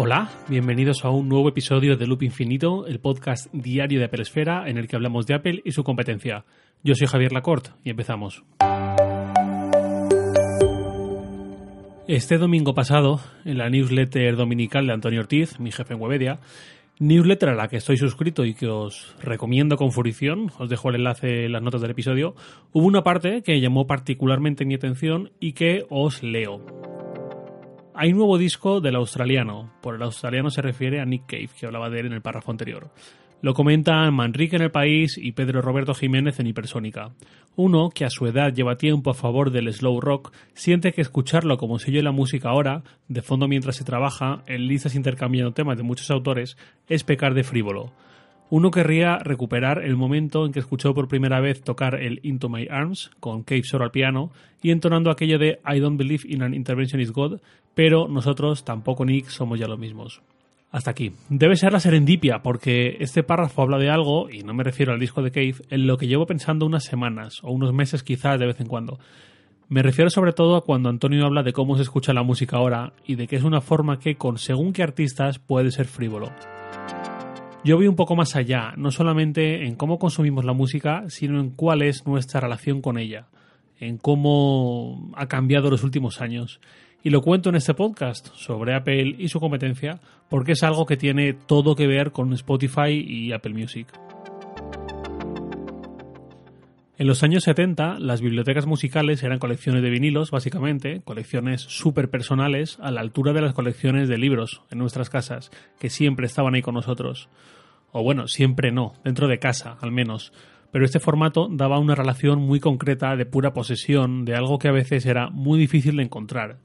[0.00, 4.68] Hola, bienvenidos a un nuevo episodio de Loop Infinito, el podcast diario de Apple Esfera
[4.68, 6.44] en el que hablamos de Apple y su competencia.
[6.84, 8.44] Yo soy Javier Lacorte y empezamos.
[12.06, 16.38] Este domingo pasado, en la newsletter dominical de Antonio Ortiz, mi jefe en Webedia,
[17.00, 20.94] newsletter a la que estoy suscrito y que os recomiendo con furición, os dejo el
[20.94, 22.36] enlace en las notas del episodio,
[22.72, 26.87] hubo una parte que llamó particularmente mi atención y que os leo.
[28.00, 31.66] Hay un nuevo disco del australiano, por el australiano se refiere a Nick Cave, que
[31.66, 32.92] hablaba de él en el párrafo anterior.
[33.42, 37.10] Lo comentan Manrique en El País y Pedro Roberto Jiménez en Hipersónica.
[37.56, 41.58] Uno, que a su edad lleva tiempo a favor del slow rock, siente que escucharlo
[41.58, 45.76] como se oye la música ahora, de fondo mientras se trabaja, en listas intercambiando temas
[45.76, 46.56] de muchos autores,
[46.86, 47.92] es pecar de frívolo.
[48.50, 52.66] Uno querría recuperar el momento en que escuchó por primera vez tocar el Into My
[52.70, 54.30] Arms con Cave solo al piano
[54.62, 57.40] y entonando aquello de I don't believe in an intervention is God,
[57.74, 60.22] pero nosotros tampoco Nick somos ya los mismos.
[60.70, 61.12] Hasta aquí.
[61.28, 65.00] Debe ser la serendipia, porque este párrafo habla de algo, y no me refiero al
[65.00, 68.46] disco de Cave, en lo que llevo pensando unas semanas, o unos meses quizás de
[68.46, 68.98] vez en cuando.
[69.68, 72.92] Me refiero sobre todo a cuando Antonio habla de cómo se escucha la música ahora,
[73.06, 76.30] y de que es una forma que, con según qué artistas, puede ser frívolo.
[77.64, 81.50] Yo voy un poco más allá, no solamente en cómo consumimos la música, sino en
[81.50, 83.26] cuál es nuestra relación con ella,
[83.80, 86.60] en cómo ha cambiado los últimos años
[87.02, 90.96] y lo cuento en este podcast sobre Apple y su competencia porque es algo que
[90.96, 93.88] tiene todo que ver con Spotify y Apple Music.
[97.00, 102.76] En los años 70, las bibliotecas musicales eran colecciones de vinilos, básicamente, colecciones súper personales
[102.80, 106.60] a la altura de las colecciones de libros en nuestras casas, que siempre estaban ahí
[106.60, 107.28] con nosotros.
[107.92, 110.32] O bueno, siempre no, dentro de casa, al menos.
[110.72, 114.72] Pero este formato daba una relación muy concreta de pura posesión de algo que a
[114.72, 116.58] veces era muy difícil de encontrar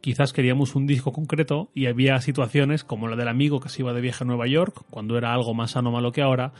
[0.00, 3.92] quizás queríamos un disco concreto y había situaciones como la del amigo que se iba
[3.92, 6.52] de viaje a Nueva York, cuando era algo más anómalo que ahora,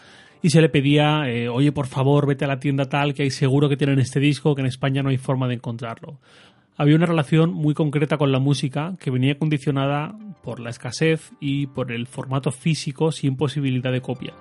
[0.42, 3.30] y se le pedía, eh, oye, por favor, vete a la tienda tal, que hay
[3.30, 6.18] seguro que tienen este disco, que en España no hay forma de encontrarlo.
[6.76, 11.66] Había una relación muy concreta con la música que venía condicionada por la escasez y
[11.66, 14.32] por el formato físico sin posibilidad de copia.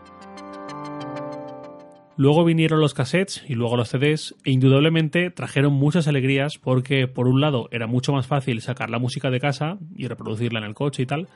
[2.16, 7.28] Luego vinieron los cassettes y luego los CDs e indudablemente trajeron muchas alegrías porque por
[7.28, 10.74] un lado era mucho más fácil sacar la música de casa y reproducirla en el
[10.74, 11.30] coche y tal,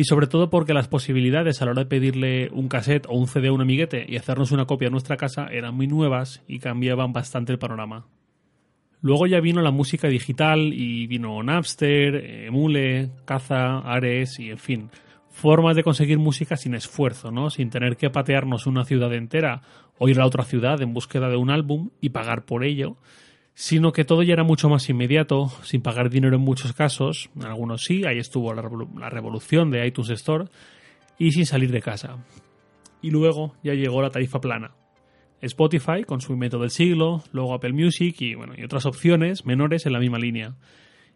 [0.00, 3.26] y sobre todo porque las posibilidades a la hora de pedirle un cassette o un
[3.26, 6.58] CD a un amiguete y hacernos una copia en nuestra casa eran muy nuevas y
[6.58, 8.06] cambiaban bastante el panorama.
[9.02, 12.14] Luego ya vino la música digital y vino Napster,
[12.46, 14.90] Emule, Caza, Ares y en fin,
[15.28, 17.50] formas de conseguir música sin esfuerzo, ¿no?
[17.50, 19.60] Sin tener que patearnos una ciudad entera
[19.98, 22.96] o ir a otra ciudad en búsqueda de un álbum y pagar por ello,
[23.60, 27.44] sino que todo ya era mucho más inmediato, sin pagar dinero en muchos casos, en
[27.44, 28.62] algunos sí, ahí estuvo la,
[29.10, 30.46] revolución de iTunes Store,
[31.18, 32.24] y sin salir de casa.
[33.02, 34.70] Y luego ya llegó la tarifa plana.
[35.42, 39.84] Spotify con su método del siglo, luego Apple Music y bueno, y otras opciones menores
[39.84, 40.54] en la misma línea.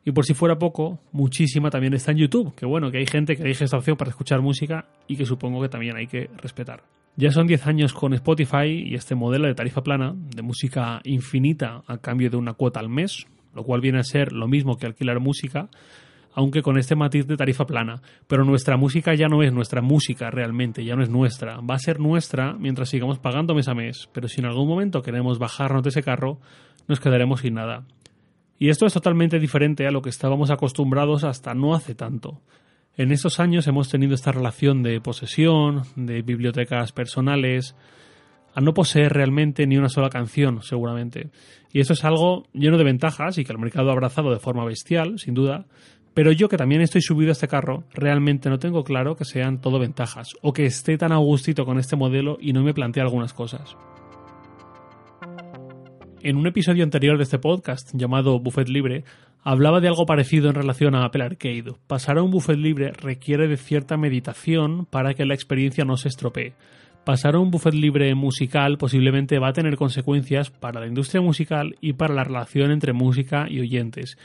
[0.04, 3.36] Y por si fuera poco, muchísima también está en YouTube, que bueno, que hay gente
[3.36, 6.82] que elige esta opción para escuchar música y que supongo que también hay que respetar.
[7.16, 11.84] Ya son 10 años con Spotify y este modelo de tarifa plana, de música infinita
[11.86, 14.86] a cambio de una cuota al mes, lo cual viene a ser lo mismo que
[14.86, 15.68] alquilar música,
[16.32, 18.02] aunque con este matiz de tarifa plana.
[18.26, 21.60] Pero nuestra música ya no es nuestra música realmente, ya no es nuestra.
[21.60, 25.00] Va a ser nuestra mientras sigamos pagando mes a mes, pero si en algún momento
[25.00, 26.40] queremos bajarnos de ese carro,
[26.88, 27.84] nos quedaremos sin nada.
[28.58, 32.40] Y esto es totalmente diferente a lo que estábamos acostumbrados hasta no hace tanto.
[32.96, 37.74] En estos años hemos tenido esta relación de posesión, de bibliotecas personales,
[38.54, 41.30] a no poseer realmente ni una sola canción, seguramente.
[41.72, 44.64] Y esto es algo lleno de ventajas y que el mercado ha abrazado de forma
[44.64, 45.66] bestial, sin duda,
[46.14, 49.60] pero yo que también estoy subido a este carro, realmente no tengo claro que sean
[49.60, 53.02] todo ventajas, o que esté tan a gustito con este modelo y no me plantee
[53.02, 53.76] algunas cosas.
[56.24, 59.04] En un episodio anterior de este podcast, llamado Buffet Libre,
[59.42, 61.74] hablaba de algo parecido en relación a Apple Arcade.
[61.86, 66.08] Pasar a un buffet libre requiere de cierta meditación para que la experiencia no se
[66.08, 66.54] estropee.
[67.04, 71.76] Pasar a un buffet libre musical posiblemente va a tener consecuencias para la industria musical
[71.82, 74.16] y para la relación entre música y oyentes.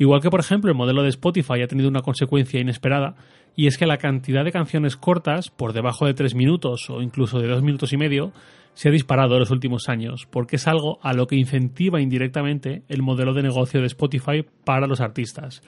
[0.00, 3.16] Igual que, por ejemplo, el modelo de Spotify ha tenido una consecuencia inesperada,
[3.54, 7.38] y es que la cantidad de canciones cortas, por debajo de tres minutos o incluso
[7.38, 8.32] de dos minutos y medio,
[8.72, 12.82] se ha disparado en los últimos años, porque es algo a lo que incentiva indirectamente
[12.88, 15.60] el modelo de negocio de Spotify para los artistas.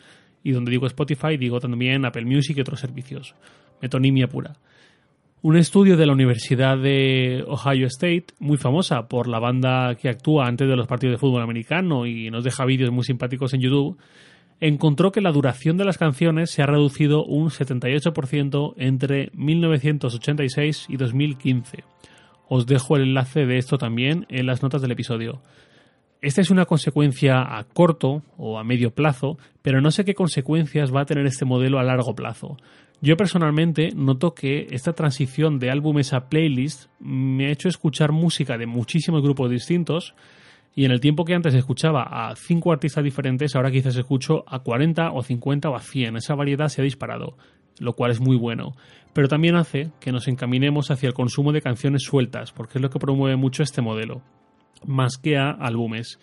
[0.43, 3.35] Y donde digo Spotify, digo también Apple Music y otros servicios.
[3.83, 4.55] Metonimia pura.
[5.45, 10.47] Un estudio de la Universidad de Ohio State, muy famosa por la banda que actúa
[10.47, 13.99] antes de los partidos de fútbol americano y nos deja vídeos muy simpáticos en YouTube,
[14.61, 20.97] encontró que la duración de las canciones se ha reducido un 78% entre 1986 y
[20.97, 21.83] 2015.
[22.49, 25.43] Os dejo el enlace de esto también en las notas del episodio.
[26.21, 30.95] Esta es una consecuencia a corto o a medio plazo, pero no sé qué consecuencias
[30.95, 32.59] va a tener este modelo a largo plazo.
[33.05, 38.57] Yo personalmente noto que esta transición de álbumes a playlist me ha hecho escuchar música
[38.57, 40.15] de muchísimos grupos distintos
[40.77, 44.61] y en el tiempo que antes escuchaba a cinco artistas diferentes, ahora quizás escucho a
[44.61, 46.17] 40 o 50 o a 100.
[46.17, 47.37] Esa variedad se ha disparado,
[47.81, 48.77] lo cual es muy bueno.
[49.13, 52.91] Pero también hace que nos encaminemos hacia el consumo de canciones sueltas, porque es lo
[52.91, 54.23] que promueve mucho este modelo
[54.87, 56.21] más que a álbumes.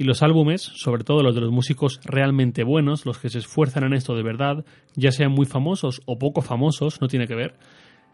[0.00, 3.84] Y los álbumes, sobre todo los de los músicos realmente buenos, los que se esfuerzan
[3.84, 4.64] en esto de verdad,
[4.96, 7.58] ya sean muy famosos o poco famosos, no tiene que ver,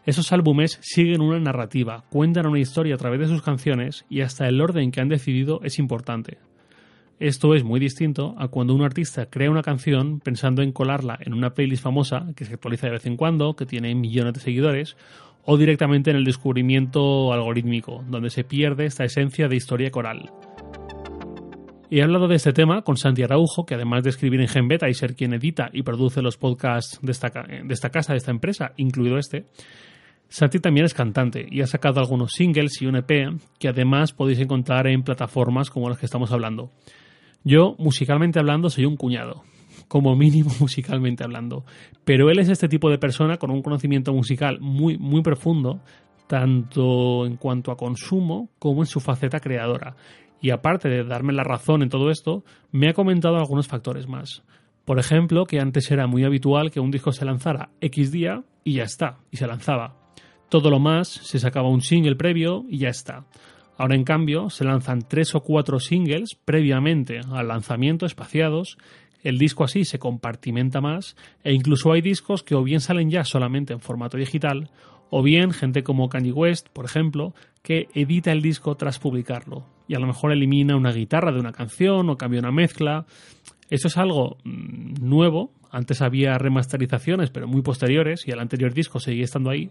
[0.05, 4.49] esos álbumes siguen una narrativa, cuentan una historia a través de sus canciones y hasta
[4.49, 6.39] el orden que han decidido es importante.
[7.21, 11.33] Esto es muy distinto a cuando un artista crea una canción pensando en colarla en
[11.33, 14.97] una playlist famosa que se actualiza de vez en cuando, que tiene millones de seguidores,
[15.45, 20.33] o directamente en el descubrimiento algorítmico, donde se pierde esta esencia de historia coral.
[21.89, 24.93] He hablado de este tema con Santi Araujo, que además de escribir en Genbeta y
[24.93, 28.73] ser quien edita y produce los podcasts de esta, de esta casa, de esta empresa,
[28.75, 29.45] incluido este,
[30.27, 34.39] Santi también es cantante y ha sacado algunos singles y un EP que además podéis
[34.39, 36.71] encontrar en plataformas como las que estamos hablando.
[37.45, 39.43] Yo, musicalmente hablando, soy un cuñado
[39.87, 41.63] como mínimo musicalmente hablando.
[42.03, 45.79] Pero él es este tipo de persona con un conocimiento musical muy, muy profundo,
[46.27, 49.95] tanto en cuanto a consumo como en su faceta creadora.
[50.41, 54.43] Y aparte de darme la razón en todo esto, me ha comentado algunos factores más.
[54.85, 58.75] Por ejemplo, que antes era muy habitual que un disco se lanzara X día y
[58.75, 59.97] ya está, y se lanzaba.
[60.49, 63.25] Todo lo más se sacaba un single previo y ya está.
[63.77, 68.77] Ahora, en cambio, se lanzan tres o cuatro singles previamente al lanzamiento espaciados
[69.23, 73.23] el disco así se compartimenta más e incluso hay discos que o bien salen ya
[73.23, 74.69] solamente en formato digital
[75.09, 79.95] o bien gente como Kanye West, por ejemplo, que edita el disco tras publicarlo y
[79.95, 83.05] a lo mejor elimina una guitarra de una canción o cambia una mezcla.
[83.69, 88.99] Esto es algo mm, nuevo, antes había remasterizaciones pero muy posteriores y el anterior disco
[88.99, 89.69] seguía estando ahí.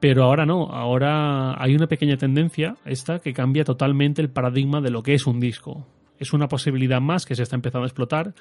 [0.00, 4.90] Pero ahora no, ahora hay una pequeña tendencia, esta, que cambia totalmente el paradigma de
[4.90, 5.86] lo que es un disco
[6.20, 8.34] es una posibilidad más que se está empezando a explotar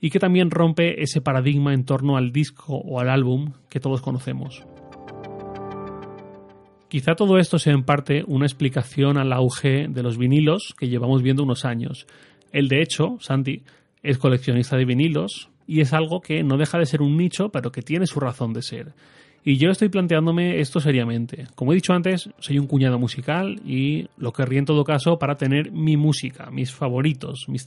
[0.00, 4.00] y que también rompe ese paradigma en torno al disco o al álbum que todos
[4.00, 4.66] conocemos.
[6.88, 11.22] Quizá todo esto sea en parte una explicación al auge de los vinilos que llevamos
[11.22, 12.06] viendo unos años.
[12.52, 13.62] Él, de hecho, Santi,
[14.02, 17.72] es coleccionista de vinilos y es algo que no deja de ser un nicho, pero
[17.72, 18.94] que tiene su razón de ser.
[19.44, 21.46] Y yo estoy planteándome esto seriamente.
[21.54, 25.36] Como he dicho antes, soy un cuñado musical y lo querría en todo caso para
[25.36, 27.64] tener mi música, mis favoritos, mis,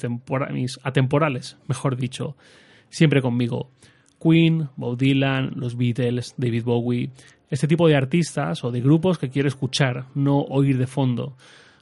[0.51, 2.35] mis atemporales, mejor dicho,
[2.89, 3.71] siempre conmigo.
[4.21, 7.11] Queen, Bob Dylan, los Beatles, David Bowie,
[7.49, 11.35] este tipo de artistas o de grupos que quiero escuchar, no oír de fondo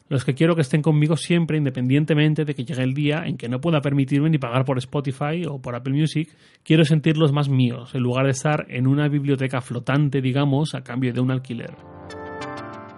[0.10, 3.50] los que quiero que estén conmigo siempre, independientemente de que llegue el día en que
[3.50, 6.30] no pueda permitirme ni pagar por Spotify o por Apple Music,
[6.64, 11.14] quiero sentirlos más míos, en lugar de estar en una biblioteca flotante, digamos, a cambio
[11.14, 11.76] de un alquiler.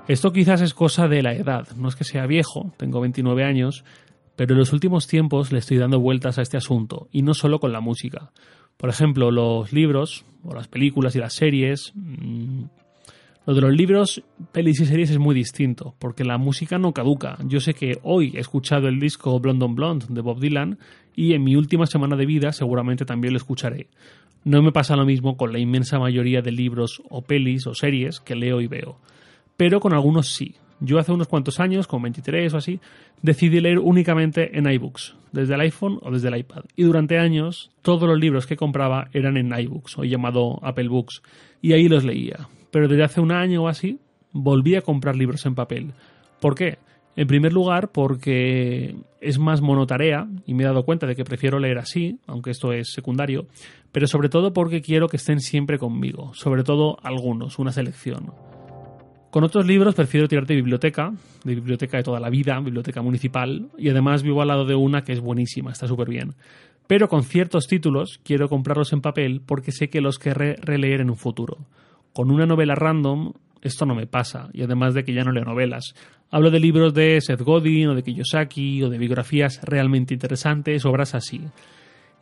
[0.07, 3.83] Esto quizás es cosa de la edad, no es que sea viejo, tengo 29 años,
[4.35, 7.59] pero en los últimos tiempos le estoy dando vueltas a este asunto, y no solo
[7.59, 8.31] con la música.
[8.79, 12.63] Por ejemplo, los libros, o las películas y las series, mm,
[13.45, 14.23] lo de los libros,
[14.53, 17.37] pelis y series es muy distinto, porque la música no caduca.
[17.45, 20.79] Yo sé que hoy he escuchado el disco Blonde on Blonde de Bob Dylan
[21.13, 23.87] y en mi última semana de vida seguramente también lo escucharé.
[24.45, 28.21] No me pasa lo mismo con la inmensa mayoría de libros o pelis o series
[28.21, 28.97] que leo y veo.
[29.57, 30.55] Pero con algunos sí.
[30.79, 32.79] Yo hace unos cuantos años, con 23 o así,
[33.21, 36.63] decidí leer únicamente en iBooks, desde el iPhone o desde el iPad.
[36.75, 41.21] Y durante años todos los libros que compraba eran en iBooks, o llamado Apple Books,
[41.61, 43.99] y ahí los leía pero desde hace un año o así
[44.31, 45.93] volví a comprar libros en papel.
[46.39, 46.77] ¿Por qué?
[47.15, 51.59] En primer lugar, porque es más monotarea y me he dado cuenta de que prefiero
[51.59, 53.47] leer así, aunque esto es secundario,
[53.91, 58.31] pero sobre todo porque quiero que estén siempre conmigo, sobre todo algunos, una selección.
[59.31, 63.69] Con otros libros prefiero tirar de biblioteca, de biblioteca de toda la vida, biblioteca municipal,
[63.77, 66.33] y además vivo al lado de una que es buenísima, está súper bien.
[66.87, 71.11] Pero con ciertos títulos quiero comprarlos en papel porque sé que los querré releer en
[71.11, 71.57] un futuro.
[72.11, 75.43] Con una novela random esto no me pasa, y además de que ya no leo
[75.43, 75.93] novelas.
[76.31, 81.13] Hablo de libros de Seth Godin o de Kiyosaki o de biografías realmente interesantes, obras
[81.13, 81.41] así.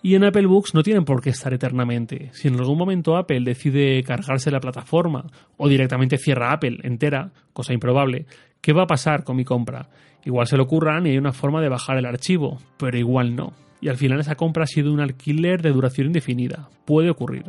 [0.01, 2.30] Y en Apple Books no tienen por qué estar eternamente.
[2.34, 5.25] Si en algún momento Apple decide cargarse la plataforma
[5.58, 8.25] o directamente cierra Apple entera, cosa improbable,
[8.62, 9.89] ¿qué va a pasar con mi compra?
[10.24, 13.54] Igual se lo ocurran y hay una forma de bajar el archivo, pero igual no.
[13.80, 16.70] y al final esa compra ha sido un alquiler de duración indefinida.
[16.86, 17.46] Puede ocurrir.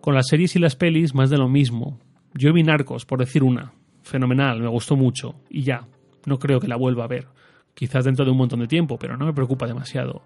[0.00, 1.98] Con las series y las pelis, más de lo mismo.
[2.34, 3.72] Yo vi Narcos, por decir una.
[4.02, 5.34] Fenomenal, me gustó mucho.
[5.50, 5.86] Y ya,
[6.26, 7.26] no creo que la vuelva a ver.
[7.74, 10.22] Quizás dentro de un montón de tiempo, pero no me preocupa demasiado.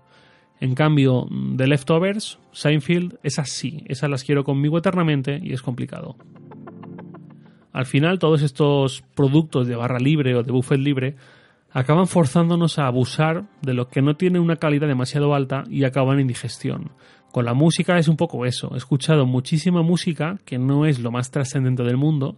[0.61, 6.17] En cambio, The Leftovers, Seinfeld, esas sí, esas las quiero conmigo eternamente y es complicado.
[7.73, 11.17] Al final, todos estos productos de barra libre o de buffet libre
[11.73, 16.21] acaban forzándonos a abusar de lo que no tiene una calidad demasiado alta y acaban
[16.21, 16.93] en digestión.
[17.33, 18.71] Con la música es un poco eso.
[18.75, 22.37] He escuchado muchísima música que no es lo más trascendente del mundo,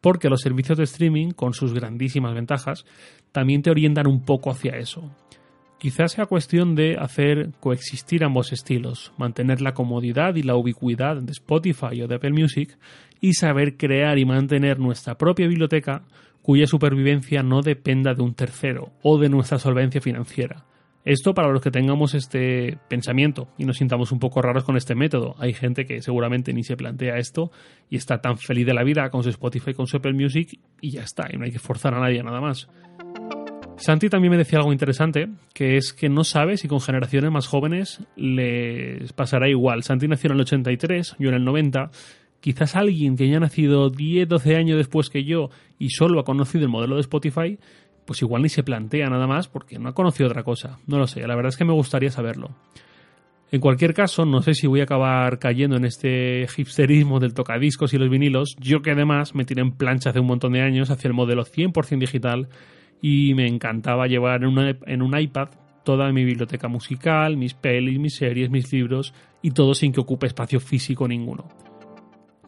[0.00, 2.86] porque los servicios de streaming, con sus grandísimas ventajas,
[3.30, 5.10] también te orientan un poco hacia eso.
[5.78, 11.30] Quizás sea cuestión de hacer coexistir ambos estilos, mantener la comodidad y la ubicuidad de
[11.30, 12.76] Spotify o de Apple Music
[13.20, 16.02] y saber crear y mantener nuestra propia biblioteca
[16.42, 20.64] cuya supervivencia no dependa de un tercero o de nuestra solvencia financiera.
[21.04, 24.96] Esto para los que tengamos este pensamiento y nos sintamos un poco raros con este
[24.96, 25.36] método.
[25.38, 27.52] Hay gente que seguramente ni se plantea esto
[27.88, 30.90] y está tan feliz de la vida con su Spotify, con su Apple Music y
[30.90, 32.68] ya está, y no hay que forzar a nadie nada más.
[33.78, 37.46] Santi también me decía algo interesante, que es que no sabe si con generaciones más
[37.46, 39.84] jóvenes les pasará igual.
[39.84, 41.90] Santi nació en el 83, yo en el 90.
[42.40, 46.64] Quizás alguien que haya nacido 10, 12 años después que yo y solo ha conocido
[46.64, 47.58] el modelo de Spotify,
[48.04, 50.78] pues igual ni se plantea nada más porque no ha conocido otra cosa.
[50.86, 52.50] No lo sé, la verdad es que me gustaría saberlo.
[53.50, 57.94] En cualquier caso, no sé si voy a acabar cayendo en este hipsterismo del tocadiscos
[57.94, 60.90] y los vinilos, yo que además me tiré en plancha hace un montón de años
[60.90, 62.48] hacia el modelo 100% digital
[63.00, 65.48] y me encantaba llevar en, un iPad
[65.84, 70.26] toda mi biblioteca musical, mis pelis, mis series, mis libros y todo sin que ocupe
[70.26, 71.48] espacio físico ninguno.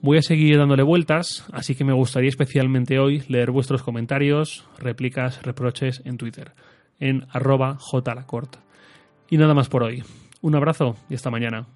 [0.02, 5.42] Voy a seguir dándole vueltas, así que me gustaría especialmente hoy leer vuestros comentarios, réplicas,
[5.42, 6.52] reproches en Twitter,
[6.98, 8.56] en arroba jlacort.
[9.28, 10.02] Y nada más por hoy.
[10.40, 11.66] Un abrazo y hasta mañana.